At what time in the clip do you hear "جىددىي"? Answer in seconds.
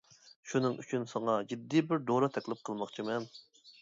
1.51-1.85